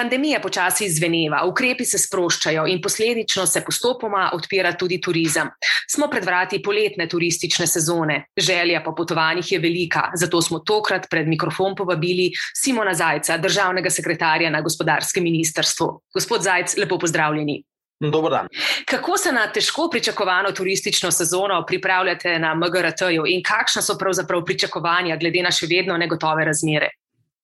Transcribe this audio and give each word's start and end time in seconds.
Pandemija 0.00 0.38
počasi 0.40 0.86
izveneva, 0.88 1.42
ukrepi 1.44 1.84
se 1.84 1.98
sproščajo 2.00 2.62
in 2.72 2.78
posledično 2.80 3.42
se 3.46 3.60
postopoma 3.66 4.30
odpira 4.32 4.70
tudi 4.80 4.96
turizem. 5.04 5.50
Smo 5.92 6.06
pred 6.08 6.24
vrati 6.24 6.62
poletne 6.64 7.04
turistične 7.08 7.66
sezone, 7.68 8.16
želja 8.36 8.80
po 8.84 8.94
potovanjih 8.96 9.50
je 9.52 9.58
velika, 9.60 10.06
zato 10.16 10.40
smo 10.42 10.62
tokrat 10.64 11.08
pred 11.10 11.28
mikrofon 11.28 11.76
povabili 11.76 12.30
Simona 12.56 12.94
Zajca, 12.96 13.36
državnega 13.36 13.92
sekretarja 13.92 14.50
na 14.50 14.62
gospodarskem 14.64 15.24
ministrstvu. 15.28 15.90
Gospod 16.14 16.48
Zajc, 16.48 16.78
lepo 16.80 16.98
pozdravljeni. 16.98 17.58
Dobro 18.00 18.30
dan. 18.30 18.48
Kako 18.88 19.18
se 19.18 19.32
na 19.32 19.44
težko 19.52 19.90
pričakovano 19.92 20.52
turistično 20.56 21.10
sezono 21.10 21.60
pripravljate 21.66 22.38
na 22.38 22.54
MGRT-ju 22.54 23.28
in 23.28 23.44
kakšna 23.44 23.82
so 23.82 23.98
pravzaprav 23.98 24.44
pričakovanja 24.48 25.20
glede 25.20 25.44
na 25.44 25.52
še 25.52 25.68
vedno 25.68 26.00
negotove 26.00 26.48
razmere? 26.48 26.88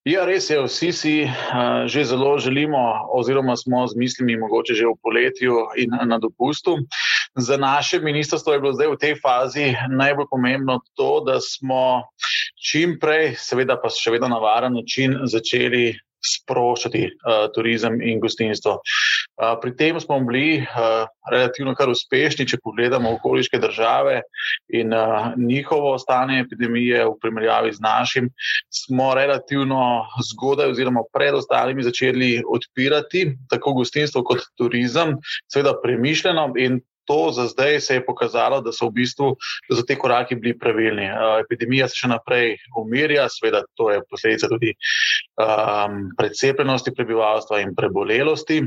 Ja, 0.07 0.23
res 0.23 0.45
je, 0.47 0.55
vsi 0.63 0.93
si 0.95 1.13
uh, 1.27 1.83
že 1.91 2.05
zelo 2.07 2.39
želimo, 2.39 2.79
oziroma 3.11 3.57
smo 3.59 3.83
z 3.91 3.99
mislimi, 3.99 4.37
mogoče 4.39 4.75
že 4.79 4.87
v 4.87 4.95
poletju 5.03 5.55
in 5.83 5.91
na 5.91 6.19
dopustu. 6.23 6.79
Za 7.35 7.57
naše 7.59 7.99
ministrstvo 7.99 8.55
je 8.55 8.61
bilo 8.63 8.73
zdaj 8.73 8.89
v 8.95 9.01
tej 9.03 9.15
fazi 9.19 9.75
najbolj 9.91 10.31
pomembno 10.31 10.79
to, 10.95 11.27
da 11.27 11.41
smo 11.43 12.07
čim 12.55 12.95
prej, 13.03 13.35
seveda 13.35 13.75
pa 13.83 13.91
še 13.91 14.15
vedno 14.15 14.31
na 14.31 14.39
varen 14.39 14.79
način, 14.79 15.27
začeli 15.27 15.99
sproščati 16.23 17.03
uh, 17.11 17.51
turizem 17.51 17.99
in 17.99 18.23
gostinstvo. 18.23 18.79
Uh, 18.79 19.16
pri 19.37 19.77
tem 19.77 20.01
smo 20.01 20.19
bili 20.21 20.65
relativno 21.33 21.75
kar 21.77 21.91
uspešni, 21.93 22.47
če 22.49 22.61
pogledamo 22.65 23.13
okoliške 23.19 23.59
države 23.61 24.23
in 24.73 24.95
njihovo 25.37 25.99
stanje 25.99 26.41
epidemije 26.41 27.05
v 27.05 27.15
primerjavi 27.21 27.73
z 27.73 27.85
našim, 27.85 28.31
smo 28.73 29.13
relativno 29.15 30.07
zgodaj 30.33 30.73
oziroma 30.73 31.05
pred 31.13 31.35
ostalimi 31.35 31.85
začeli 31.85 32.43
odpirati 32.49 33.27
tako 33.51 33.77
gostinstvo 33.83 34.25
kot 34.25 34.45
turizem, 34.57 35.17
seveda 35.53 35.77
premišljeno 35.83 36.53
in 36.57 36.81
to 37.07 37.31
za 37.33 37.47
zdaj 37.47 37.81
se 37.81 37.95
je 37.95 38.07
pokazalo, 38.07 38.61
da 38.61 38.73
so 38.73 38.89
v 38.89 38.99
bistvu 39.01 39.37
da 39.69 39.77
so 39.77 39.85
te 39.87 39.97
koraki 39.99 40.35
bili 40.35 40.59
pravilni. 40.59 41.07
Epidemija 41.41 41.89
se 41.89 42.01
še 42.01 42.11
naprej 42.11 42.57
umirja, 42.79 43.29
seveda 43.31 43.63
to 43.79 43.91
je 43.93 44.03
posledica 44.11 44.51
tudi 44.51 44.75
um, 45.39 46.01
precepljenosti 46.19 46.95
prebivalstva 46.97 47.61
in 47.63 47.75
prebolelosti. 47.79 48.65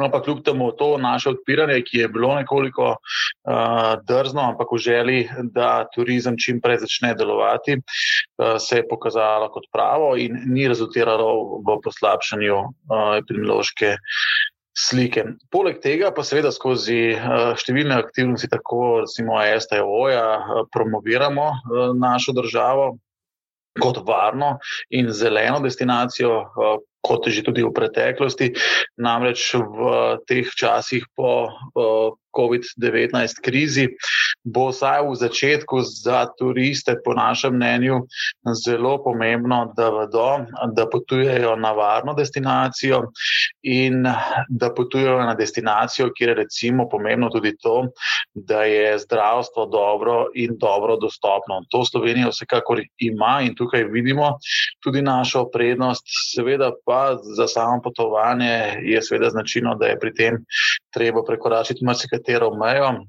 No, 0.00 0.08
pa 0.12 0.22
kljub 0.22 0.42
temu 0.44 0.70
to 0.72 0.94
naše 0.98 1.34
odpiranje, 1.34 1.82
ki 1.84 1.98
je 1.98 2.08
bilo 2.08 2.34
nekoliko 2.34 2.94
uh, 2.96 3.92
drzno, 4.08 4.40
ampak 4.52 4.72
v 4.72 4.78
želji, 4.80 5.20
da 5.52 5.84
turizem 5.94 6.38
čim 6.40 6.60
prej 6.60 6.80
začne 6.86 7.14
delovati, 7.14 7.76
uh, 7.76 8.56
se 8.58 8.80
je 8.80 8.88
pokazalo 8.88 9.50
kot 9.52 9.68
pravo 9.72 10.14
in 10.16 10.38
ni 10.46 10.68
rezultiralo 10.68 11.60
v 11.66 11.76
poslabšanju 11.84 12.56
uh, 12.56 13.16
epidemiološke 13.20 13.96
slike. 14.80 15.24
Poleg 15.52 15.80
tega 15.82 16.12
pa 16.14 16.24
seveda 16.24 16.52
skozi 16.54 17.12
številne 17.60 17.98
aktivnosti, 18.00 18.48
tako 18.48 19.02
recimo 19.02 19.36
STO-ja, 19.42 20.24
promoviramo 20.72 21.50
našo 21.98 22.32
državo 22.32 22.92
kot 23.80 24.00
varno 24.06 24.56
in 24.90 25.10
zeleno 25.14 25.60
destinacijo, 25.60 26.32
kot 27.00 27.26
že 27.28 27.42
tudi 27.42 27.64
v 27.64 27.72
preteklosti. 27.72 28.52
Namreč 29.00 29.56
v 29.56 29.78
teh 30.28 30.46
časih 30.46 31.04
po 31.16 31.48
uh, 31.48 32.12
COVID-19 32.36 33.42
krizi 33.44 33.88
bo 34.44 34.70
vsaj 34.70 35.04
v 35.04 35.14
začetku 35.20 35.82
za 35.84 36.24
turiste, 36.38 36.96
po 37.04 37.14
našem 37.14 37.54
mnenju, 37.54 38.00
zelo 38.64 38.96
pomembno, 39.04 39.72
da 39.76 39.90
vedo, 39.90 40.46
da 40.72 40.86
potujejo 40.88 41.56
na 41.56 41.72
varno 41.72 42.14
destinacijo 42.14 43.02
in 43.62 44.06
da 44.48 44.70
potujejo 44.74 45.18
na 45.26 45.34
destinacijo, 45.34 46.10
kjer 46.16 46.28
je 46.28 46.34
recimo 46.34 46.88
pomembno 46.88 47.28
tudi 47.28 47.52
to, 47.60 47.86
da 48.34 48.64
je 48.64 48.98
zdravstvo 48.98 49.66
dobro 49.66 50.26
in 50.34 50.56
dobro 50.58 50.96
dostopno. 50.96 51.60
To 51.70 51.84
Slovenija 51.84 52.28
vsekakor 52.28 52.80
ima 52.98 53.40
in 53.42 53.54
tukaj 53.54 53.84
vidimo 53.84 54.38
tudi 54.82 55.02
našo 55.02 55.44
prednost. 55.52 56.02
Seveda 56.34 56.72
pa 56.84 57.16
za 57.36 57.46
samo 57.46 57.80
potovanje 57.82 58.80
je 58.82 59.02
seveda 59.02 59.30
značilno, 59.30 59.74
da 59.74 59.86
je 59.86 59.98
pri 59.98 60.14
tem 60.14 60.44
treba 60.94 61.22
prekoračiti 61.24 61.84
marsikatero 62.20 62.54
mejo. 62.54 63.04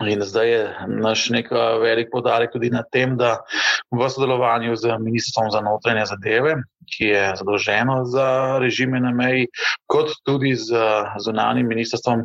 In 0.00 0.22
zdaj 0.22 0.48
je 0.48 0.76
naš 0.88 1.28
nek 1.28 1.50
velik 1.80 2.08
podarek 2.12 2.52
tudi 2.52 2.70
na 2.70 2.82
tem, 2.82 3.18
da 3.18 3.44
v 3.92 4.08
sodelovanju 4.08 4.76
z 4.76 4.96
Ministrstvom 4.98 5.50
za 5.52 5.60
notranje 5.60 6.06
zadeve, 6.06 6.54
ki 6.88 7.04
je 7.04 7.36
zadolženo 7.36 8.04
za 8.08 8.58
režime 8.58 9.00
na 9.00 9.12
meji, 9.12 9.48
kot 9.86 10.08
tudi 10.24 10.54
z 10.56 10.72
zunanjim 11.20 11.68
ministrstvom, 11.68 12.22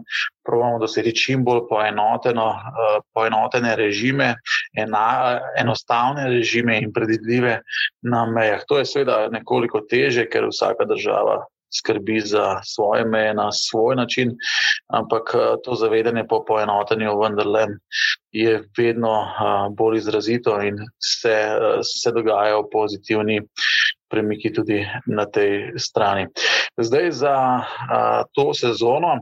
pravimo 0.48 0.80
doseči 0.80 1.12
čim 1.12 1.44
bolj 1.44 1.68
poenoteno, 1.68 2.56
poenotene 3.14 3.76
režime, 3.76 4.36
ena, 4.78 5.42
enostavne 5.60 6.30
režime 6.32 6.80
in 6.80 6.94
predvidljive 6.94 7.60
na 8.08 8.26
mejah. 8.26 8.64
To 8.68 8.80
je 8.80 8.86
seveda 8.86 9.28
nekoliko 9.36 9.84
teže, 9.84 10.30
ker 10.32 10.48
vsaka 10.48 10.88
država 10.88 11.44
skrbi 11.80 12.20
za 12.20 12.62
svoje 12.64 13.06
meje 13.06 13.34
na 13.34 13.52
svoj 13.52 13.96
način, 13.96 14.32
ampak 14.88 15.32
eh, 15.34 15.56
to 15.64 15.76
zavedanje 15.76 16.24
po 16.30 16.44
poenotenju 16.48 17.20
vendarle 17.22 17.66
je 18.32 18.64
vedno 18.78 19.14
eh, 19.22 19.70
bolj 19.78 19.98
izrazito 19.98 20.62
in 20.62 20.78
se, 21.00 21.30
eh, 21.32 21.80
se 21.84 22.12
dogajajo 22.12 22.70
pozitivni 22.72 23.42
premiki 24.10 24.54
tudi 24.54 24.86
na 25.06 25.26
tej 25.26 25.74
strani. 25.78 26.28
Zdaj 26.78 27.12
za 27.12 27.62
to 28.34 28.54
sezono. 28.54 29.20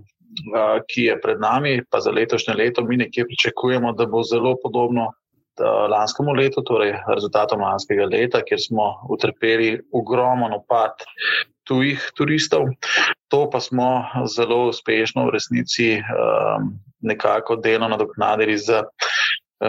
Ki 0.90 1.02
je 1.02 1.20
pred 1.22 1.38
nami, 1.40 1.84
pa 1.90 2.00
za 2.02 2.12
letošnje 2.12 2.54
leto, 2.54 2.82
mi 2.82 2.98
nekje 2.98 3.26
pričakujemo, 3.26 3.92
da 3.94 4.06
bo 4.06 4.24
zelo 4.24 4.56
podobno 4.64 5.12
lanskemu 5.62 6.34
letu, 6.34 6.64
torej 6.66 6.96
rezultatom 7.08 7.62
lanskega 7.62 8.08
leta, 8.10 8.42
kjer 8.42 8.62
smo 8.62 8.88
utrpeli 9.14 9.78
ogromen 9.94 10.54
opad 10.54 11.06
tujih 11.68 12.02
turistov. 12.18 12.68
To 13.32 13.50
pa 13.50 13.60
smo 13.60 14.06
zelo 14.28 14.68
uspešno 14.70 15.26
v 15.28 15.36
resnici 15.36 15.88
um, 15.98 16.74
nekako 17.02 17.56
delno 17.56 17.88
nadoknadili 17.88 18.58
z, 18.58 18.84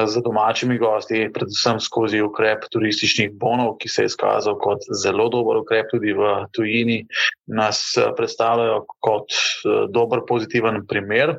z 0.06 0.22
domačimi 0.24 0.78
gosti, 0.78 1.28
predvsem 1.34 1.80
skozi 1.80 2.22
ukrep 2.22 2.66
turističnih 2.72 3.30
bonov, 3.38 3.76
ki 3.78 3.88
se 3.88 4.02
je 4.02 4.10
izkazal 4.10 4.58
kot 4.58 4.82
zelo 5.02 5.28
dober 5.30 5.62
ukrep 5.62 5.92
tudi 5.92 6.12
v 6.12 6.34
tujini, 6.52 7.04
nas 7.46 7.84
predstavljajo 8.16 8.84
kot 9.00 9.38
dober 9.94 10.24
pozitiven 10.28 10.82
primer. 10.88 11.38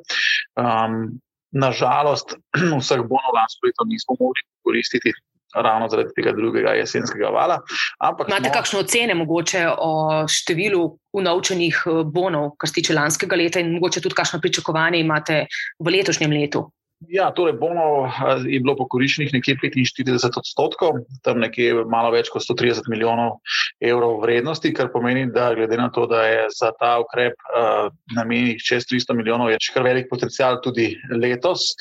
Um, 0.55 1.19
Nažalost, 1.55 2.35
vseh 2.81 3.01
bonov 3.07 3.33
lansko 3.38 3.67
leto 3.67 3.88
nismo 3.88 4.17
mogli 4.19 4.43
koristiti, 4.66 5.13
ravno 5.55 5.88
zaradi 5.89 6.11
tega 6.16 6.33
drugega 6.35 6.73
jesenskega 6.75 7.29
vala. 7.31 7.59
Imate 8.03 8.49
smo... 8.49 8.53
kakšno 8.53 8.79
ocene 8.83 9.16
mogoče 9.16 9.67
o 9.71 9.91
številu 10.27 10.83
unovčenih 11.16 11.81
eh, 11.88 12.01
bonov, 12.03 12.55
kar 12.59 12.71
se 12.71 12.79
tiče 12.81 12.97
lanskega 12.97 13.39
leta, 13.39 13.63
in 13.63 13.75
mogoče 13.77 14.03
tudi 14.03 14.17
kakšno 14.17 14.41
pričakovanje 14.43 14.99
imate 14.99 15.46
v 15.79 15.96
letošnjem 15.97 16.35
letu? 16.35 16.66
Ja, 16.99 17.27
torej 17.35 17.57
bono 17.59 18.07
je 18.47 18.59
bilo 18.63 18.75
pokoriščenih 18.79 19.33
nekje 19.35 19.57
45 19.59 20.39
odstotkov, 20.39 21.01
tam 21.27 21.41
nekje 21.43 21.83
malo 21.91 22.13
več 22.13 22.29
kot 22.33 22.45
130 22.45 22.87
milijonov 22.91 23.35
evrov 23.83 24.21
vrednosti, 24.23 24.71
kar 24.73 24.89
pomeni, 24.93 25.25
da 25.31 25.49
glede 25.57 25.77
na 25.77 25.89
to, 25.93 26.05
da 26.09 26.23
je 26.25 26.47
za 26.55 26.71
ta 26.79 26.95
ukrep 27.03 27.35
uh, 27.51 27.91
namenjenih 28.15 28.63
čez 28.63 28.87
300 28.89 29.17
milijonov, 29.19 29.51
je 29.51 29.59
še 29.67 29.75
kar 29.75 29.85
velik 29.89 30.09
potencial 30.09 30.61
tudi 30.63 30.93
letos. 31.11 31.73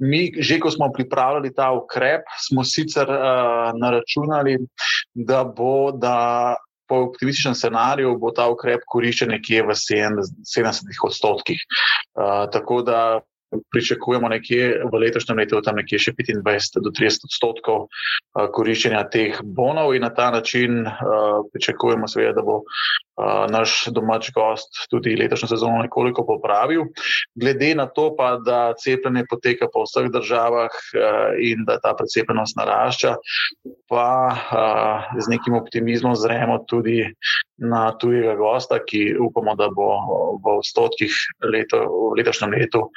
Mi, 0.00 0.24
že 0.40 0.58
ko 0.62 0.72
smo 0.72 0.88
pripravljali 0.94 1.52
ta 1.54 1.70
ukrep, 1.76 2.26
smo 2.48 2.64
sicer 2.64 3.12
uh, 3.12 3.70
naračunali, 3.78 4.58
da 5.14 5.44
bo. 5.44 5.92
Da 5.92 6.58
Po 6.90 6.98
optimističnem 7.06 7.54
scenariju 7.56 8.10
bo 8.20 8.32
ta 8.36 8.48
ukrep 8.52 8.82
koriščen 8.90 9.30
nekje 9.32 9.62
v 9.64 9.76
70 9.78 10.98
odstotkih. 11.06 11.62
Uh, 12.18 12.50
tako 12.52 12.82
da 12.84 12.98
pričakujemo 13.72 14.28
nekje 14.28 14.82
v 14.92 15.00
letošnjem 15.04 15.38
letu 15.38 15.60
tam 15.64 15.76
nekje 15.80 15.98
še 15.98 16.14
25 16.16 16.80
do 16.84 16.92
30 16.94 17.28
odstotkov 17.28 17.86
koriščenja 18.56 19.04
teh 19.12 19.40
bonov 19.44 19.94
in 19.96 20.06
na 20.06 20.10
ta 20.14 20.30
način 20.30 20.84
pričakujemo 21.52 22.08
seveda, 22.08 22.40
da 22.40 22.46
bo 22.46 22.62
naš 23.52 23.86
domač 23.92 24.30
gost 24.32 24.86
tudi 24.90 25.16
letošnjo 25.16 25.48
sezono 25.48 25.82
nekoliko 25.82 26.24
popravil. 26.26 26.86
Glede 27.34 27.74
na 27.74 27.86
to 27.86 28.08
pa, 28.16 28.36
da 28.40 28.72
cepljenje 28.80 29.26
poteka 29.30 29.68
po 29.72 29.84
vseh 29.84 30.08
državah 30.12 30.72
in 31.40 31.66
da 31.68 31.78
ta 31.80 31.92
precepljenost 31.98 32.56
narašča, 32.56 33.14
pa 33.88 34.08
z 35.18 35.28
nekim 35.28 35.54
optimizmom 35.60 36.16
zremo 36.16 36.62
tudi 36.68 37.04
na 37.62 37.92
tujega 37.98 38.34
gosta, 38.34 38.80
ki 38.80 39.12
upamo, 39.20 39.54
da 39.54 39.68
bo 39.70 39.92
v 40.42 40.56
odstotkih 40.58 41.14
leto, 41.52 41.84
v 41.86 42.16
letošnjem 42.18 42.56
letu 42.56 42.88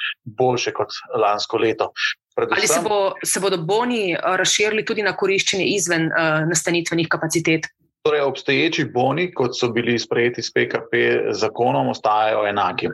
boljše 0.45 0.75
kot 0.77 0.93
lansko 1.21 1.57
leto. 1.61 1.91
Predvsem, 2.35 2.57
Ali 2.59 2.67
se, 2.67 2.81
bo, 2.83 2.99
se 3.23 3.39
bodo 3.39 3.57
boni 3.63 4.15
razširili 4.15 4.85
tudi 4.85 5.03
na 5.03 5.15
koriščenje 5.15 5.65
izven 5.77 6.09
uh, 6.11 6.43
nastanitvenih 6.49 7.07
kapacitet? 7.11 7.69
Torej, 8.05 8.21
obstoječi 8.21 8.83
boni, 8.93 9.31
kot 9.33 9.55
so 9.57 9.71
bili 9.73 9.95
sprejeti 9.99 10.43
s 10.45 10.51
PKP 10.53 10.99
zakonom, 11.33 11.87
ostajajo 11.89 12.43
enaki. 12.45 12.91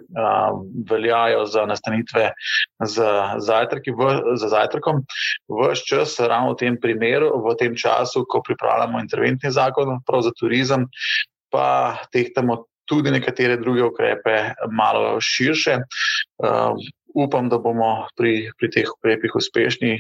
Veljajo 0.90 1.42
za 1.46 1.66
nastanitve 1.68 2.30
z 2.86 3.10
zajtrki, 3.44 3.92
v, 3.92 4.14
za 4.40 4.48
zajtrkom. 4.54 5.02
Vse 5.52 5.84
čas, 5.90 6.16
ravno 6.20 6.54
v 6.54 6.62
tem 6.64 6.80
primeru, 6.80 7.34
v 7.44 7.58
tem 7.60 7.76
času, 7.76 8.24
ko 8.24 8.40
pripravljamo 8.48 9.04
interventni 9.04 9.52
zakon 9.52 10.00
za 10.22 10.32
turizem, 10.40 10.88
pa 11.52 11.98
tehtamo 12.14 12.62
tudi 12.88 13.12
nekatere 13.12 13.58
druge 13.58 13.84
ukrepe, 13.84 14.38
malo 14.72 15.18
širše. 15.20 15.78
Upam, 17.14 17.50
da 17.52 17.60
bomo 17.60 18.08
pri, 18.18 18.52
pri 18.58 18.70
teh 18.72 18.90
ukrepih 18.90 19.36
uspešni. 19.36 20.00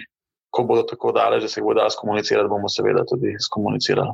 Ko 0.52 0.66
bodo 0.68 0.84
tako 0.84 1.14
daleč, 1.16 1.46
da 1.46 1.48
se 1.48 1.62
jih 1.62 1.66
bo 1.66 1.74
dal 1.78 1.88
skomunicirati, 1.92 2.50
bomo 2.52 2.68
seveda 2.72 3.06
tudi 3.08 3.38
skomunicirali. 3.40 4.12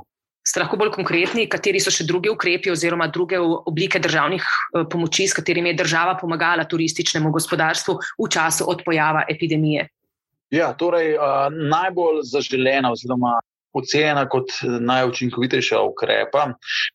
Ste 0.47 0.61
lahko 0.61 0.77
bolj 0.79 0.93
konkretni, 0.95 1.47
kateri 1.51 1.81
so 1.83 1.91
še 1.91 2.05
drugi 2.07 2.29
ukrepi 2.31 2.71
oziroma 2.71 3.09
druge 3.11 3.39
oblike 3.41 3.99
državnih 3.99 4.45
eh, 4.45 4.85
pomoči, 4.87 5.25
s 5.27 5.35
katerimi 5.35 5.73
je 5.73 5.81
država 5.81 6.13
pomagala 6.21 6.63
turističnemu 6.69 7.33
gospodarstvu 7.35 7.97
v 7.97 8.29
času 8.31 8.69
od 8.69 8.85
pojava 8.85 9.25
epidemije? 9.27 9.89
Ja, 10.53 10.69
torej, 10.79 11.17
uh, 11.17 11.49
najbolj 11.51 12.21
zaželena 12.29 12.93
oziroma 12.93 13.33
ocenjena 13.77 14.27
kot 14.29 14.53
najučinkovitejša 14.63 15.81
ukrepa 15.81 16.47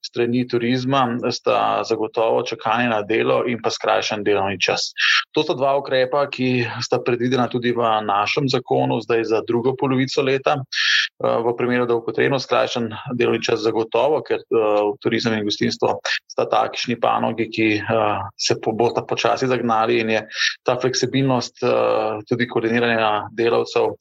strani 0.04 0.46
turizma, 0.48 1.18
sta 1.30 1.82
zagotovo 1.88 2.42
čakanje 2.42 2.88
na 2.88 3.02
delo 3.02 3.42
in 3.48 3.60
pa 3.62 3.70
skrajšan 3.70 4.24
delovni 4.24 4.60
čas. 4.60 4.92
To 5.32 5.42
sta 5.42 5.54
dva 5.54 5.76
ukrepa, 5.78 6.26
ki 6.30 6.66
sta 6.82 7.00
predvidena 7.04 7.48
tudi 7.48 7.72
v 7.72 7.86
našem 8.06 8.48
zakonu, 8.52 9.00
zdaj 9.00 9.24
za 9.24 9.42
drugo 9.48 9.76
polovico 9.78 10.22
leta. 10.22 10.58
V 11.22 11.54
primeru, 11.56 11.86
da 11.86 11.94
bo 11.94 12.04
potrebno 12.04 12.38
skrajšan 12.42 12.88
delovni 13.14 13.42
čas, 13.42 13.62
zagotovo, 13.62 14.22
ker 14.26 14.42
turizem 15.02 15.36
in 15.38 15.46
gostinstvo 15.46 16.00
sta 16.32 16.48
takšni 16.50 16.98
panogi, 17.00 17.46
ki 17.52 17.68
se 18.36 18.58
bosta 18.66 19.04
počasi 19.06 19.46
zagnali 19.46 20.00
in 20.02 20.10
je 20.16 20.22
ta 20.66 20.76
fleksibilnost 20.80 21.62
tudi 22.28 22.48
koordiniranja 22.50 23.28
delavcev 23.38 23.94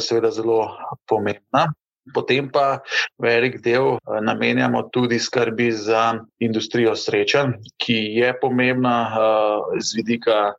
seveda 0.00 0.30
zelo 0.32 0.60
pomembna. 1.08 1.68
Potem 2.12 2.50
pa 2.52 2.82
velik 3.18 3.62
del 3.64 3.96
eh, 3.96 4.20
namenjamo 4.20 4.82
tudi 4.92 5.18
skrbi 5.18 5.70
za 5.72 6.20
industrijo 6.38 6.96
srečanj, 6.96 7.56
ki 7.80 7.96
je 8.18 8.34
pomembna 8.40 8.96
uh, 9.08 9.78
z, 9.80 9.96
vidika, 9.96 10.52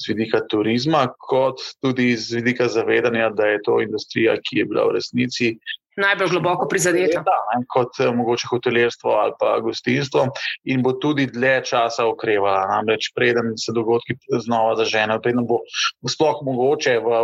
z 0.00 0.08
vidika 0.14 0.40
turizma, 0.48 1.06
kot 1.28 1.60
tudi 1.84 2.16
z 2.16 2.40
vidika 2.40 2.68
zavedanja, 2.68 3.28
da 3.30 3.52
je 3.52 3.60
to 3.62 3.80
industrija, 3.84 4.38
ki 4.40 4.62
je 4.62 4.64
bila 4.64 4.88
v 4.88 4.96
resnici. 4.96 5.52
Najbolj 5.98 6.30
globoko 6.30 6.68
prizadeta. 6.70 7.20
Da, 7.26 7.36
ne, 7.52 7.64
kot 7.68 8.00
eh, 8.00 8.10
mogoče 8.14 8.48
hotelirstvo 8.50 9.10
ali 9.10 9.32
pa 9.40 9.58
gostinstvo, 9.60 10.28
in 10.64 10.82
bo 10.82 10.94
tudi 11.02 11.26
dlje 11.26 11.64
časa 11.72 12.06
okrevala. 12.06 12.68
Namreč, 12.70 13.10
preden 13.16 13.56
se 13.58 13.74
dogodki 13.74 14.16
znova 14.44 14.76
zaženejo, 14.78 15.20
preden 15.20 15.46
bo 15.48 15.60
sploh 16.08 16.40
mogoče 16.46 17.00
v, 17.04 17.18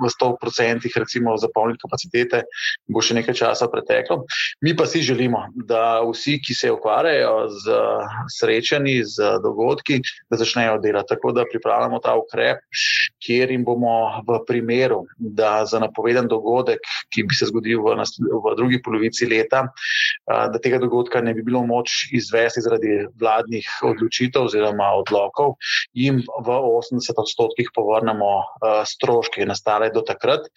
v 0.00 0.10
100% 0.10 0.90
recimo 0.96 1.36
zapolniti 1.36 1.82
kapacitete, 1.84 2.42
bo 2.88 3.02
še 3.04 3.16
nekaj 3.20 3.36
časa 3.36 3.68
preteklo. 3.72 4.24
Mi 4.64 4.74
pa 4.76 4.86
si 4.86 5.02
želimo, 5.04 5.46
da 5.54 6.00
vsi, 6.04 6.38
ki 6.42 6.56
se 6.56 6.72
ukvarjajo 6.72 7.48
z 7.60 7.78
srečanji, 8.38 9.00
z 9.04 9.36
dogodki, 9.44 10.00
da 10.30 10.40
začnejo 10.40 10.78
delati. 10.82 11.14
Tako 11.14 11.32
da 11.36 11.46
pripravljamo 11.48 11.98
ta 12.04 12.14
ukrep, 12.18 12.62
kjer 13.20 13.50
jim 13.50 13.64
bomo 13.64 14.22
v 14.26 14.38
primeru, 14.48 15.04
da 15.18 15.64
za 15.68 15.80
napovedan 15.82 16.28
dogodek, 16.28 16.80
ki 17.12 17.24
bi 17.28 17.36
se 17.36 17.50
zgodil 17.50 17.82
v, 17.84 17.96
v 18.00 18.54
drugi 18.56 18.80
polovici 18.82 19.28
leta, 19.28 19.66
da 20.26 20.60
tega 20.62 20.80
dogodka 20.82 21.20
ne 21.24 21.34
bi 21.36 21.44
bilo 21.46 21.62
moč 21.66 22.08
izvesti 22.16 22.64
zaradi 22.64 23.04
vladnih 23.20 23.68
odločitev 23.86 24.48
oziroma 24.48 24.90
odlokov, 25.00 25.56
jim 25.92 26.22
v 26.24 26.58
80 26.80 27.22
odstotkih 27.24 27.72
povrnemo 27.76 28.32
stroške 28.88 29.46
nastale 29.46 29.90
do 29.94 30.04
takrat. 30.06 30.48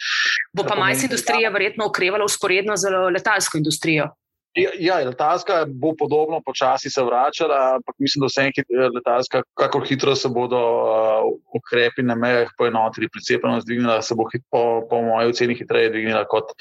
Bo 0.53 0.65
pa 0.67 0.77
majhna 0.79 1.09
industrija 1.09 1.51
verjetno 1.53 1.87
okrevala 1.91 2.25
usporedno 2.25 2.77
z 2.77 2.91
letalsko 3.13 3.59
industrijo. 3.59 4.11
Ja, 4.53 4.69
ja, 4.79 4.95
letalska 5.01 5.65
bo 5.65 5.95
podobno 5.97 6.41
počasi 6.45 6.89
se 6.89 7.03
vračala, 7.03 7.75
ampak 7.75 7.95
mislim, 7.97 8.21
da 8.21 8.27
vse 8.29 8.41
enkrat 8.41 8.93
letalska, 8.95 9.41
kako 9.57 9.79
hitro 9.79 10.15
se 10.15 10.29
bodo 10.29 10.59
uh, 10.61 11.31
ukrepi 11.57 12.05
na 12.05 12.15
mejah 12.15 12.51
poenotili, 12.57 13.09
precepljenost 13.09 13.67
dvignila, 13.67 14.01
se 14.01 14.15
bo 14.15 14.27
hit, 14.33 14.43
po, 14.51 14.85
po 14.89 15.01
mojem 15.01 15.29
oceni 15.29 15.57
hitreje 15.57 15.89
dvignila 15.89 16.25
kot 16.29 16.53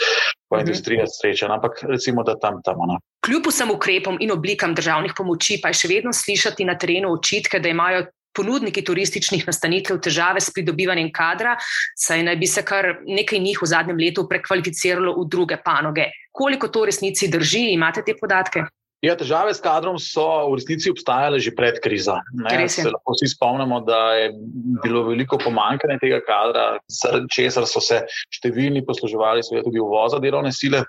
pa 0.48 0.56
mhm. 0.56 0.66
industrija 0.66 1.04
sreča. 1.06 1.52
Ampak 1.52 1.84
recimo, 1.88 2.22
da 2.22 2.38
tam 2.38 2.62
tam. 2.64 2.80
No. 2.88 2.98
Kljub 3.26 3.46
vsem 3.48 3.70
ukrepom 3.70 4.16
in 4.20 4.32
oblikam 4.32 4.74
državnih 4.74 5.12
pomoči, 5.16 5.60
pa 5.62 5.72
je 5.72 5.80
še 5.82 5.88
vedno 5.88 6.12
slišati 6.12 6.64
na 6.64 6.78
terenu 6.78 7.12
očitke, 7.12 7.60
da 7.60 7.72
imajo 7.72 8.06
ponudniki 8.34 8.84
turističnih 8.84 9.46
nastanitev 9.46 10.00
težave 10.02 10.40
s 10.40 10.52
pridobivanjem 10.54 11.12
kadra, 11.12 11.56
saj 11.96 12.24
naj 12.28 12.36
bi 12.40 12.50
se 12.50 12.64
kar 12.64 12.94
nekaj 13.06 13.38
njih 13.38 13.62
v 13.62 13.70
zadnjem 13.74 13.98
letu 14.00 14.26
prekvalificiralo 14.28 15.16
v 15.20 15.26
druge 15.28 15.58
panoge. 15.64 16.10
Koliko 16.32 16.68
to 16.68 16.84
v 16.84 16.92
resnici 16.92 17.28
drži, 17.28 17.68
imate 17.72 18.04
te 18.06 18.16
podatke? 18.18 18.64
Ja, 19.02 19.16
težave 19.18 19.50
s 19.50 19.58
kadrom 19.58 19.96
so 19.98 20.22
v 20.52 20.60
resnici 20.60 20.86
obstajale 20.92 21.40
že 21.42 21.50
pred 21.58 21.80
krizo. 21.82 22.14
Se 22.70 22.86
lahko 22.86 23.16
vsi 23.16 23.32
spomnimo, 23.34 23.80
da 23.82 24.14
je 24.14 24.28
bilo 24.84 25.02
veliko 25.08 25.40
pomankanja 25.42 25.98
tega 25.98 26.20
kadra, 26.22 26.66
zaradi 26.86 27.26
česar 27.34 27.66
so 27.66 27.82
se 27.82 27.98
številni 28.30 28.84
posluževali 28.86 29.42
tudi 29.66 29.82
uvoza 29.82 30.22
delovne 30.22 30.54
sile. 30.54 30.84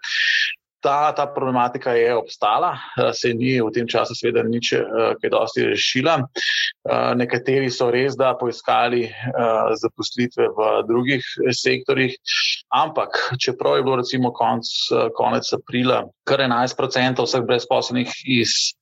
Ta, 0.83 1.13
ta 1.15 1.27
problematika 1.27 1.94
je 1.95 2.15
obstala, 2.15 2.75
eh, 3.00 3.13
se 3.13 3.33
ni 3.33 3.56
v 3.62 3.71
tem 3.71 3.88
času, 3.88 4.15
seveda, 4.15 4.44
nič 4.44 4.74
eh, 4.75 4.83
kaj 5.21 5.31
dosti 5.31 5.63
rešila. 5.71 6.15
Eh, 6.19 7.13
nekateri 7.15 7.69
so 7.71 7.88
res 7.91 8.18
da 8.19 8.33
poiskali 8.35 9.07
zaposlitve 9.79 10.50
v 10.51 10.67
drugih 10.88 11.24
sektorjih, 11.55 12.17
ampak 12.74 13.20
čeprav 13.42 13.77
je 13.77 13.84
bilo 13.86 14.00
recimo 14.01 14.34
konc, 14.34 14.65
konec 15.18 15.53
aprila 15.53 16.03
kar 16.24 16.39
11% 16.39 17.24
vseh 17.24 17.46
brezposobnih 17.48 18.12
iz 18.25 18.74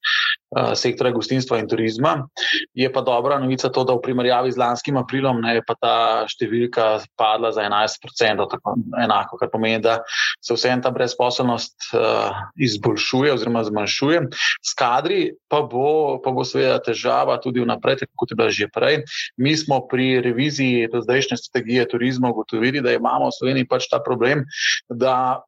sektora 0.75 1.13
gostinstva 1.15 1.61
in 1.61 1.67
turizma, 1.71 2.27
je 2.75 2.89
pa 2.91 3.01
dobra 3.01 3.37
novica 3.39 3.69
to, 3.71 3.85
da 3.87 3.95
v 3.95 4.03
primerjavi 4.03 4.51
z 4.51 4.59
lanskim 4.59 4.97
aprilom 4.99 5.39
ne, 5.39 5.53
je 5.55 5.63
pa 5.63 5.75
ta 5.79 5.93
številka 6.27 6.87
padla 7.15 7.53
za 7.55 7.63
11%, 7.63 8.47
tako 8.51 8.75
enako, 8.99 9.39
kar 9.39 9.51
pomeni, 9.53 9.79
da 9.79 10.01
se 10.43 10.57
vseeno 10.57 10.83
ta 10.83 10.91
brezposobnost 10.91 11.93
uh, 11.95 12.35
izboljšuje 12.59 13.31
oziroma 13.31 13.63
zmanjšuje. 13.63 14.25
S 14.59 14.75
kadri 14.75 15.21
pa 15.47 15.61
bo, 15.63 16.19
pa 16.19 16.35
bo 16.35 16.43
seveda 16.43 16.81
težava 16.83 17.39
tudi 17.39 17.63
vnaprej, 17.63 18.03
kot 18.19 18.35
je 18.35 18.39
bila 18.39 18.51
že 18.51 18.67
prej. 18.75 19.05
Mi 19.39 19.55
smo 19.55 19.79
pri 19.87 20.19
reviziji 20.19 20.91
do 20.91 20.99
zdajšnje 21.05 21.39
strategije 21.39 21.87
turizma 21.95 22.35
ugotovili, 22.35 22.83
da 22.83 22.91
imamo 22.91 23.31
v 23.31 23.37
Sloveniji 23.39 23.71
pač 23.71 23.80
ta 23.89 24.01
problem, 24.03 24.45
da 24.89 25.41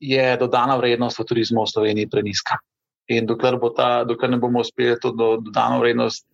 je 0.00 0.36
dodana 0.40 0.76
vrednost 0.76 1.18
v 1.18 1.24
turizmu 1.28 1.64
v 1.64 1.72
Sloveniji 1.72 2.10
preniska. 2.10 2.58
In 3.10 3.26
dokler, 3.26 3.56
bo 3.58 3.72
ta, 3.74 4.04
dokler 4.06 4.30
ne 4.30 4.38
bomo 4.38 4.62
uspeli 4.62 4.94
to 5.02 5.10
dodano 5.10 5.80
vrednost 5.80 6.26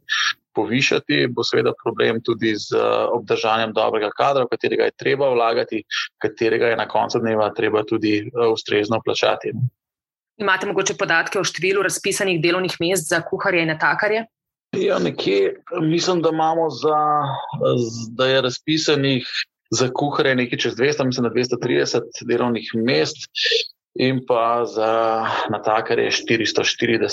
povišati, 0.56 1.26
bo 1.32 1.44
seveda 1.44 1.72
problem 1.82 2.20
tudi 2.24 2.54
z 2.56 2.76
obdržanjem 3.12 3.72
dobrega 3.76 4.10
kadra, 4.16 4.44
v 4.44 4.52
katerega 4.52 4.88
je 4.88 4.96
treba 4.96 5.30
vlagati, 5.32 5.82
katerega 6.22 6.72
je 6.72 6.78
na 6.80 6.86
koncu 6.88 7.20
dneva 7.20 7.50
treba 7.56 7.84
tudi 7.84 8.18
eh, 8.24 8.46
ustrezno 8.52 9.00
plačati. 9.04 9.52
Imate 10.36 10.68
mogoče 10.68 10.96
podatke 11.00 11.40
o 11.40 11.44
številu 11.48 11.84
razpisanih 11.84 12.40
delovnih 12.42 12.76
mest 12.80 13.08
za 13.08 13.22
kuharje 13.24 13.64
in 13.64 13.72
natakarje? 13.72 14.26
Ja, 14.76 14.98
nekje 15.00 15.62
mislim, 15.80 16.20
da 16.22 16.28
imamo 16.28 16.68
za, 16.70 17.00
da 18.12 18.26
je 18.28 18.42
razpisanih 18.44 19.28
za 19.70 19.90
kuharje 19.94 20.34
nekaj 20.34 20.58
čez 20.58 20.74
200, 20.76 21.04
mislim, 21.04 21.24
da 21.24 21.30
230 21.30 22.26
delovnih 22.28 22.70
mest 22.74 23.16
in 23.94 24.20
pa 24.28 24.64
za 24.68 25.26
natakarje 25.50 26.10
440. 26.10 27.08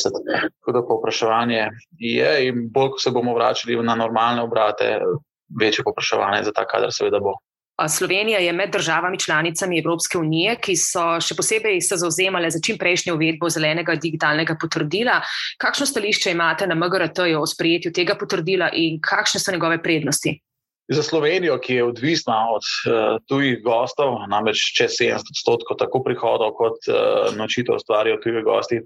Tako 0.60 0.72
da 0.72 0.86
povpraševanje 0.88 1.68
je 2.00 2.48
in 2.48 2.68
bolj, 2.72 2.90
ko 2.90 3.00
se 3.00 3.12
bomo 3.12 3.34
vračali 3.36 3.84
na 3.84 3.96
normalne 3.96 4.42
obrate, 4.42 5.00
večje 5.62 5.84
popraševanje 5.84 6.44
za 6.44 6.52
ta 6.52 6.68
kader, 6.68 6.92
seveda 6.92 7.20
bo. 7.20 7.34
Slovenija 7.90 8.40
je 8.40 8.54
med 8.54 8.72
državami 8.72 9.20
članicami 9.20 9.80
Evropske 9.80 10.18
unije, 10.18 10.56
ki 10.62 10.76
so 10.78 11.18
še 11.22 11.36
posebej 11.36 11.82
se 11.82 11.98
zauzemale 11.98 12.52
za 12.54 12.60
čim 12.62 12.78
prejšnjo 12.78 13.16
uvedbo 13.16 13.50
zelenega 13.50 13.96
digitalnega 13.96 14.56
potrdila. 14.62 15.22
Kakšno 15.58 15.86
stališče 15.90 16.32
imate 16.32 16.68
na 16.68 16.76
MGRT-ju 16.76 17.42
o 17.42 17.48
sprejetju 17.50 17.92
tega 17.92 18.16
potrdila 18.20 18.70
in 18.74 19.00
kakšne 19.02 19.42
so 19.42 19.52
njegove 19.52 19.82
prednosti? 19.82 20.36
Za 20.92 21.04
Slovenijo, 21.04 21.58
ki 21.63 21.75
je 21.75 21.84
odvisna 21.84 22.36
od 22.52 22.66
uh, 22.68 23.20
tujih 23.28 23.62
gostov, 23.63 24.18
namreč 24.28 24.60
čez 24.75 24.98
70 25.00 25.32
odstotkov 25.32 25.78
tako 25.80 26.02
prihodov 26.04 26.52
kot 26.60 26.90
uh, 26.92 27.32
nočitev 27.38 27.80
ustvarijo 27.80 28.18
tuji 28.24 28.44
gosti, 28.44 28.82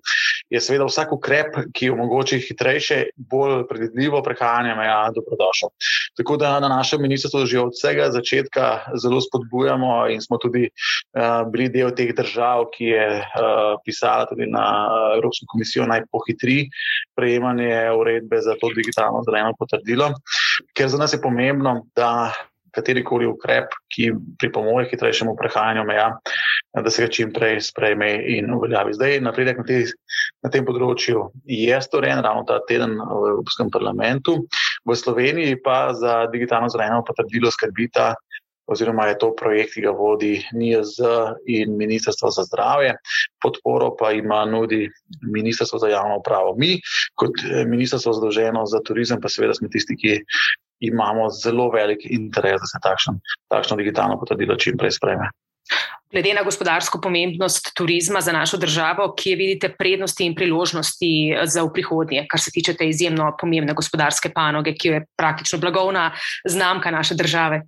je 0.53 0.61
seveda 0.61 0.85
vsak 0.85 1.15
ukrep, 1.17 1.57
ki 1.73 1.89
omogoči 1.89 2.37
hitrejše, 2.45 2.99
bolj 3.17 3.63
predvidljivo 3.69 4.21
prehajanje 4.21 4.75
meja, 4.77 4.99
dobrodošel. 5.15 5.73
Tako 6.21 6.37
da 6.37 6.59
na 6.59 6.69
našem 6.69 7.01
ministrstvu 7.01 7.45
že 7.49 7.59
od 7.59 7.73
vsega 7.73 8.11
začetka 8.13 8.93
zelo 9.01 9.17
spodbujamo 9.21 10.05
in 10.13 10.21
smo 10.21 10.37
tudi 10.37 10.69
uh, 10.69 11.49
bili 11.49 11.69
del 11.73 11.95
teh 11.97 12.13
držav, 12.13 12.69
ki 12.77 12.93
je 12.93 13.07
uh, 13.17 13.81
pisala 13.85 14.29
tudi 14.29 14.45
na 14.45 14.67
Evropsko 15.17 15.49
komisijo 15.49 15.89
naj 15.89 16.05
pohitri 16.11 16.69
prejemanje 17.17 17.89
uredbe 17.97 18.37
za 18.45 18.53
to 18.61 18.69
digitalno 18.75 19.25
zeleno 19.25 19.57
potrdilo, 19.57 20.13
ker 20.77 20.89
za 20.89 20.97
nas 20.97 21.13
je 21.13 21.21
pomembno 21.21 21.81
da 21.95 22.31
katerikoli 22.77 23.25
ukrep, 23.25 23.73
ki 23.93 24.11
pripomore 24.39 24.85
k 24.85 24.93
hitrejšemu 24.93 25.33
prehajanju 25.39 25.85
meja, 25.87 26.11
da 26.77 26.91
se 26.93 27.05
ga 27.05 27.09
čim 27.13 27.31
prej 27.33 27.61
sprejme 27.65 28.09
in 28.35 28.51
uveljavi. 28.53 28.93
Zdaj, 28.93 29.17
napredek 29.25 29.61
na, 29.61 29.65
te, 29.65 29.79
na 30.45 30.51
tem 30.53 30.67
področju 30.67 31.29
je 31.49 31.79
storjen 31.81 32.21
ravno 32.25 32.45
ta 32.49 32.59
teden 32.69 32.97
v 32.99 33.31
Evropskem 33.33 33.71
parlamentu, 33.73 34.37
v 34.85 34.97
Sloveniji 34.99 35.57
pa 35.63 35.95
za 35.97 36.25
digitalno 36.33 36.69
zeleno 36.73 37.01
potrdilo 37.07 37.51
skrbita. 37.53 38.13
Oziroma, 38.67 39.07
je 39.07 39.17
to 39.17 39.31
projekt, 39.35 39.73
ki 39.77 39.85
ga 39.85 39.93
vodi 39.95 40.33
NIJZ 40.51 40.97
in 41.47 41.77
Ministrstvo 41.79 42.31
za 42.35 42.43
zdravje, 42.43 42.97
podporo 43.41 43.93
pa 43.95 44.11
ima 44.11 44.43
nudi 44.45 44.89
Ministrstvo 45.23 45.79
za 45.79 45.87
javno 45.87 46.19
upravo. 46.19 46.55
Mi, 46.59 46.75
kot 47.15 47.31
ministrstvo 47.65 48.13
zadolženo 48.13 48.65
za 48.65 48.83
turizem, 48.83 49.21
pa 49.23 49.31
seveda 49.31 49.55
smo 49.55 49.71
tisti, 49.71 49.95
ki 49.95 50.19
imamo 50.79 51.29
zelo 51.29 51.69
velik 51.71 52.03
interes, 52.09 52.61
da 52.61 52.67
se 52.67 52.83
takšno, 52.83 53.19
takšno 53.47 53.77
digitalno 53.79 54.19
potrdilo 54.19 54.59
čim 54.59 54.77
prej 54.77 54.97
sprejme. 54.99 55.31
Glede 56.11 56.31
na 56.33 56.43
gospodarsko 56.43 57.01
pomembnost 57.03 57.73
turizma 57.75 58.21
za 58.21 58.31
našo 58.31 58.57
državo, 58.57 59.09
kje 59.15 59.35
vidite 59.35 59.73
prednosti 59.75 60.23
in 60.25 60.35
priložnosti 60.35 61.09
za 61.43 61.63
v 61.63 61.73
prihodnje, 61.73 62.23
kar 62.31 62.39
se 62.39 62.51
tiče 62.51 62.77
te 62.79 62.87
izjemno 62.87 63.33
pomembne 63.39 63.75
gospodarske 63.75 64.31
panoge, 64.35 64.75
ki 64.75 64.87
je 64.87 65.01
praktično 65.17 65.59
blagovna 65.59 66.11
znamka 66.47 66.91
naše 66.91 67.15
države? 67.15 67.61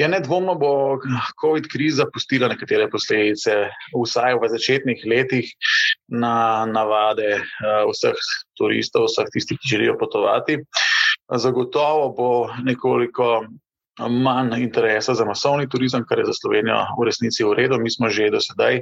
Ja, 0.00 0.08
nedvomno 0.08 0.54
bo 0.56 0.98
COVID 1.40 1.66
kriza 1.68 2.06
pustila 2.12 2.48
nekatere 2.48 2.88
posledice, 2.90 3.68
vsaj 3.92 4.38
v 4.40 4.48
začetnih 4.54 5.02
letih, 5.06 5.50
na 6.08 6.64
navade 6.66 7.34
uh, 7.36 7.82
vseh 7.90 8.16
turistov, 8.58 9.10
vseh 9.10 9.28
tistih, 9.34 9.60
ki 9.60 9.74
želijo 9.74 9.98
potovati. 10.00 10.56
Zagotovo 11.28 12.08
bo 12.16 12.30
nekoliko 12.64 13.44
manj 14.00 14.62
interesa 14.62 15.14
za 15.14 15.24
masovni 15.28 15.68
turizem, 15.68 16.04
kar 16.08 16.18
je 16.18 16.24
za 16.24 16.34
Slovenijo 16.40 16.80
v 16.98 17.06
resnici 17.06 17.44
v 17.44 17.52
redu. 17.52 17.78
Mi 17.78 17.90
smo 17.92 18.08
že 18.08 18.30
do 18.32 18.40
sedaj 18.40 18.80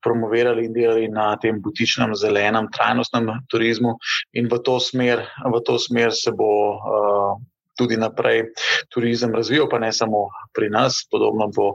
promovirali 0.00 0.64
in 0.64 0.72
delali 0.72 1.08
na 1.12 1.36
tem 1.36 1.60
butičnem, 1.60 2.14
zelenem, 2.16 2.70
trajnostnem 2.72 3.28
turizmu, 3.52 3.98
in 4.32 4.48
v 4.48 4.62
to 4.64 4.80
smer, 4.80 5.26
v 5.44 5.60
to 5.66 5.78
smer 5.78 6.16
se 6.16 6.32
bo. 6.32 6.80
Uh, 6.80 7.36
Tudi 7.78 7.96
naprej 7.96 8.48
turizem 8.90 9.34
razvijal, 9.34 9.68
pa 9.70 9.78
ne 9.78 9.92
samo 9.92 10.26
pri 10.54 10.70
nas, 10.74 11.04
podobno 11.10 11.46
bo 11.54 11.68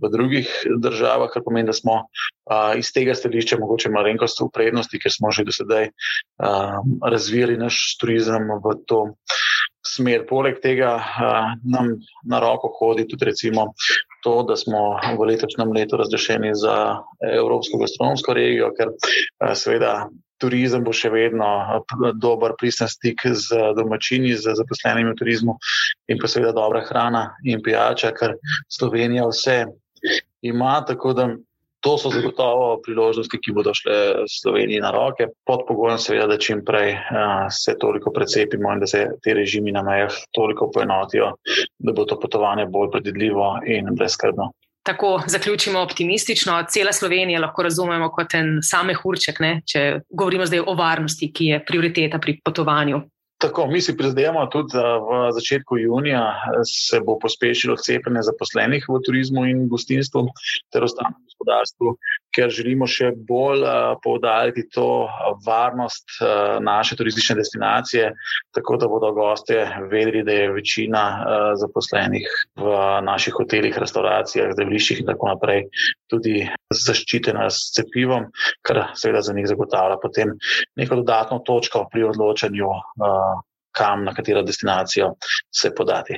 v 0.00 0.10
drugih 0.12 0.48
državah, 0.80 1.30
kar 1.32 1.44
pomeni, 1.44 1.68
da 1.68 1.76
smo 1.76 2.00
uh, 2.00 2.72
iz 2.80 2.92
tega 2.96 3.14
stališča 3.14 3.60
mogoče 3.60 3.92
malenkost 3.92 4.40
v 4.40 4.48
prednosti, 4.54 5.00
ker 5.02 5.12
smo 5.12 5.32
že 5.34 5.44
do 5.48 5.54
sedaj 5.54 5.90
uh, 5.90 6.80
razvijali 7.04 7.58
naš 7.60 7.80
turizem 8.00 8.48
v 8.64 8.76
to 8.88 9.02
smer. 9.86 10.24
Poleg 10.28 10.60
tega 10.64 10.96
uh, 10.96 11.52
nam 11.64 11.94
na 12.24 12.40
roko 12.40 12.72
hodi 12.78 13.06
tudi 13.08 13.30
recimo 13.30 13.70
to, 14.24 14.42
da 14.48 14.56
smo 14.56 14.96
v 15.18 15.28
letošnjem 15.32 15.72
letu 15.76 16.00
razrešeni 16.00 16.54
za 16.54 17.00
Evropsko 17.20 17.80
gastronomsko 17.80 18.36
regijo, 18.36 18.72
ker 18.76 18.92
uh, 18.92 19.54
seveda. 19.54 20.08
Turizem 20.40 20.84
bo 20.84 20.94
še 20.96 21.10
vedno 21.12 21.46
dober 22.16 22.54
pristen 22.60 22.88
stik 22.88 23.26
z 23.26 23.74
domačini, 23.76 24.32
z 24.36 24.56
zaposlenimi 24.56 25.12
v 25.12 25.18
turizmu 25.20 25.58
in 26.08 26.18
pa 26.20 26.30
seveda 26.30 26.54
dobra 26.56 26.80
hrana 26.88 27.26
in 27.44 27.62
pijača, 27.62 28.14
kar 28.16 28.38
Slovenija 28.68 29.28
vse 29.28 29.64
ima. 30.40 30.78
Tako 30.88 31.12
da 31.12 31.28
To 31.80 31.96
so 31.98 32.10
zagotovo 32.12 32.80
priložnosti, 32.84 33.38
ki 33.40 33.54
bodo 33.56 33.72
šle 33.74 34.26
Sloveniji 34.28 34.82
na 34.84 34.90
roke, 34.92 35.30
pod 35.48 35.64
pogojem, 35.68 35.98
seveda, 35.98 36.26
da 36.34 36.36
čim 36.36 36.60
prej 36.64 36.92
uh, 36.92 37.46
se 37.48 37.72
toliko 37.80 38.12
precepimo 38.12 38.72
in 38.72 38.82
da 38.84 38.86
se 38.86 39.06
te 39.24 39.34
režimi 39.34 39.72
na 39.72 39.82
mejah 39.82 40.12
toliko 40.36 40.68
poenotijo, 40.74 41.32
da 41.78 41.92
bo 41.96 42.04
to 42.04 42.20
potovanje 42.20 42.66
bolj 42.66 42.90
predvidljivo 42.92 43.48
in 43.64 43.88
brezkrbno. 43.96 44.50
Tako 44.82 45.22
zaključimo 45.26 45.80
optimistično. 45.80 46.56
Cela 46.72 46.92
Slovenija 46.92 47.40
lahko 47.40 47.62
razumemo 47.62 48.08
kot 48.10 48.34
en 48.34 48.58
same 48.64 48.94
hurček, 48.96 49.40
ne? 49.40 49.60
če 49.68 50.00
govorimo 50.08 50.46
zdaj 50.48 50.64
o 50.66 50.74
varnosti, 50.74 51.28
ki 51.32 51.50
je 51.52 51.64
prioriteta 51.64 52.18
pri 52.18 52.38
potovanju. 52.44 53.02
Tako, 53.40 53.66
mi 53.72 53.80
si 53.80 53.96
prizadevamo 53.96 54.46
tudi, 54.52 54.76
da 54.76 54.98
v 55.00 55.20
začetku 55.32 55.78
junija 55.80 56.24
se 56.68 57.00
bo 57.00 57.14
pospešilo 57.18 57.76
cepljenje 57.80 58.26
zaposlenih 58.28 58.84
v 58.88 59.00
turizmu 59.06 59.46
in 59.48 59.62
gostinstvu 59.68 60.26
ter 60.72 60.84
ostalem 60.84 61.16
gospodarstvu, 61.24 61.94
ker 62.34 62.52
želimo 62.54 62.86
še 62.90 63.10
bolj 63.28 63.64
uh, 63.64 63.96
poudariti 64.04 64.66
to 64.74 65.08
varnost 65.46 66.16
uh, 66.20 66.58
naše 66.62 66.96
turistične 66.98 67.36
destinacije, 67.40 68.12
tako 68.56 68.78
da 68.80 68.88
bodo 68.90 69.12
gostje 69.16 69.64
vedeli, 69.90 70.22
da 70.26 70.36
je 70.36 70.52
večina 70.54 71.04
uh, 71.16 71.48
zaposlenih 71.60 72.28
v 72.60 72.76
naših 73.06 73.36
hotelih, 73.38 73.78
restauracijah, 73.82 74.54
zdraviliščih 74.54 75.02
in 75.02 75.10
tako 75.10 75.32
naprej 75.32 75.66
tudi 76.10 76.46
zaščitena 76.74 77.48
s 77.50 77.70
cepivom, 77.76 78.30
kar 78.66 78.84
seveda 78.98 79.22
za 79.26 79.36
njih 79.36 79.50
zagotavlja 79.50 80.00
potem 80.02 80.34
neko 80.78 81.02
dodatno 81.02 81.42
točko 81.46 81.86
pri 81.92 82.08
odločanju. 82.12 82.72
Kam, 83.70 84.02
na 84.02 84.10
katero 84.10 84.42
destinacijo 84.42 85.12
se 85.54 85.70
podati. 85.70 86.16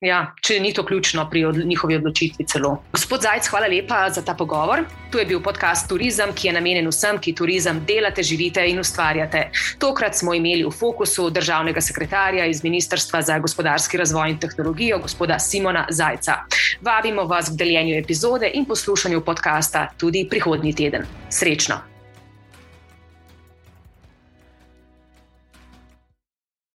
Ja, 0.00 0.30
če 0.40 0.54
ni 0.64 0.70
to 0.72 0.80
ključno 0.88 1.26
pri 1.28 1.42
od, 1.44 1.58
njihovi 1.68 1.98
odločitvi, 1.98 2.46
celo. 2.48 2.70
Gospod 2.92 3.20
Zajc, 3.20 3.50
hvala 3.52 3.66
lepa 3.68 3.98
za 4.08 4.22
ta 4.24 4.32
pogovor. 4.34 4.86
Tu 5.12 5.18
je 5.20 5.26
bil 5.28 5.42
podcast 5.44 5.88
Turizem, 5.88 6.32
ki 6.32 6.48
je 6.48 6.54
namenjen 6.56 6.88
vsem, 6.88 7.18
ki 7.20 7.34
turizem 7.36 7.82
delate, 7.84 8.24
živite 8.24 8.64
in 8.70 8.80
ustvarjate. 8.80 9.50
Tokrat 9.78 10.16
smo 10.16 10.32
imeli 10.34 10.64
v 10.64 10.72
fokusu 10.72 11.28
državnega 11.30 11.84
sekretarja 11.84 12.48
iz 12.48 12.64
Ministrstva 12.64 13.20
za 13.22 13.38
gospodarski 13.44 14.00
razvoj 14.00 14.32
in 14.32 14.40
tehnologijo, 14.40 15.02
gospoda 15.04 15.38
Simona 15.38 15.84
Zajca. 15.90 16.46
Vabimo 16.80 17.28
vas 17.28 17.52
k 17.52 17.60
deljenju 17.60 17.98
epizode 18.00 18.50
in 18.54 18.64
poslušanju 18.64 19.20
podcasta 19.20 19.90
tudi 19.98 20.24
prihodnji 20.30 20.72
teden. 20.74 21.04
Srečno! 21.28 21.89